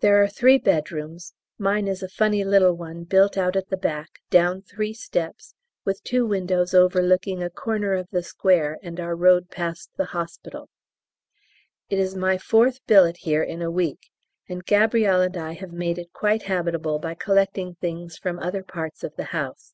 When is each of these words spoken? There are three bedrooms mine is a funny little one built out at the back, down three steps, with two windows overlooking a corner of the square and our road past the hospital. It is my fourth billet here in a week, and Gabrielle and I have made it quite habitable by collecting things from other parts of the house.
There 0.00 0.20
are 0.20 0.26
three 0.26 0.58
bedrooms 0.58 1.32
mine 1.56 1.86
is 1.86 2.02
a 2.02 2.08
funny 2.08 2.42
little 2.42 2.72
one 2.72 3.04
built 3.04 3.38
out 3.38 3.54
at 3.54 3.68
the 3.68 3.76
back, 3.76 4.18
down 4.28 4.62
three 4.62 4.92
steps, 4.92 5.54
with 5.84 6.02
two 6.02 6.26
windows 6.26 6.74
overlooking 6.74 7.40
a 7.40 7.50
corner 7.50 7.92
of 7.94 8.08
the 8.10 8.24
square 8.24 8.80
and 8.82 8.98
our 8.98 9.14
road 9.14 9.48
past 9.48 9.90
the 9.96 10.06
hospital. 10.06 10.68
It 11.88 12.00
is 12.00 12.16
my 12.16 12.36
fourth 12.36 12.80
billet 12.88 13.18
here 13.18 13.44
in 13.44 13.62
a 13.62 13.70
week, 13.70 14.10
and 14.48 14.64
Gabrielle 14.66 15.20
and 15.22 15.36
I 15.36 15.52
have 15.52 15.70
made 15.70 15.98
it 15.98 16.12
quite 16.12 16.42
habitable 16.50 16.98
by 16.98 17.14
collecting 17.14 17.76
things 17.76 18.18
from 18.18 18.40
other 18.40 18.64
parts 18.64 19.04
of 19.04 19.14
the 19.14 19.26
house. 19.30 19.72